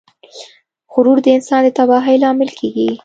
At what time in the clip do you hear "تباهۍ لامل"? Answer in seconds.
1.77-2.49